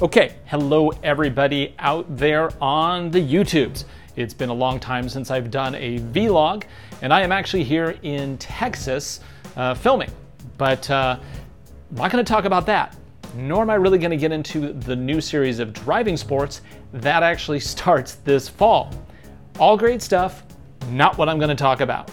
[0.00, 3.84] Okay, hello everybody out there on the YouTubes.
[4.14, 6.62] It's been a long time since I've done a vlog,
[7.02, 9.18] and I am actually here in Texas
[9.56, 10.12] uh, filming.
[10.56, 12.96] But uh, I'm not going to talk about that,
[13.34, 16.60] nor am I really going to get into the new series of driving sports
[16.92, 18.94] that actually starts this fall.
[19.58, 20.44] All great stuff,
[20.90, 22.08] not what I'm going to talk about.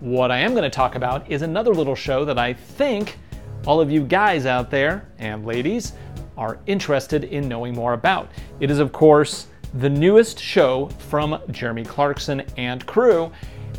[0.00, 3.18] What I am going to talk about is another little show that I think
[3.66, 5.92] all of you guys out there and ladies
[6.36, 8.30] are interested in knowing more about.
[8.60, 13.32] It is, of course, the newest show from Jeremy Clarkson and crew,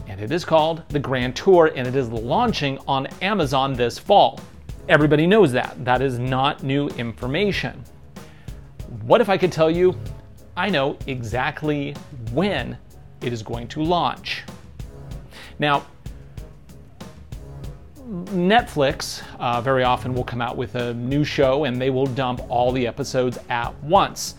[0.08, 4.40] and it is called The Grand Tour, and it is launching on Amazon this fall.
[4.90, 5.84] Everybody knows that.
[5.86, 7.84] That is not new information.
[9.04, 9.98] What if I could tell you
[10.56, 11.94] I know exactly
[12.32, 12.78] when
[13.22, 14.44] it is going to launch?
[15.60, 15.86] Now,
[18.10, 22.42] Netflix uh, very often will come out with a new show and they will dump
[22.50, 24.36] all the episodes at once.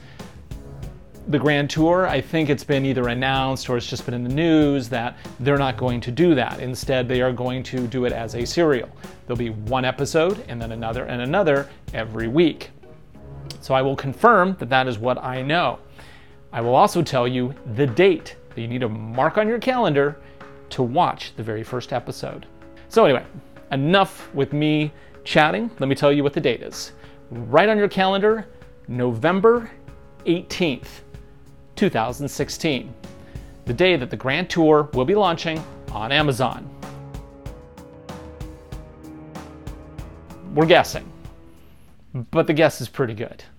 [1.28, 4.34] The Grand Tour, I think it's been either announced or it's just been in the
[4.34, 6.60] news that they're not going to do that.
[6.60, 8.90] Instead, they are going to do it as a serial.
[9.26, 12.70] There'll be one episode and then another and another every week.
[13.60, 15.78] So I will confirm that that is what I know.
[16.52, 20.20] I will also tell you the date that you need to mark on your calendar
[20.70, 22.46] to watch the very first episode.
[22.90, 23.24] So, anyway,
[23.74, 24.92] enough with me
[25.24, 25.70] chatting.
[25.78, 26.92] Let me tell you what the date is.
[27.30, 28.46] Right on your calendar,
[28.88, 29.70] November
[30.24, 30.86] 18th,
[31.76, 32.94] 2016,
[33.66, 36.70] the day that the Grand Tour will be launching on Amazon.
[40.54, 41.10] We're guessing,
[42.30, 43.44] but the guess is pretty good.